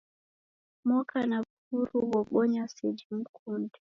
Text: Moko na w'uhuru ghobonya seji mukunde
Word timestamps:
Moko 0.87 1.15
na 1.29 1.37
w'uhuru 1.43 1.95
ghobonya 2.09 2.63
seji 2.75 3.05
mukunde 3.15 3.77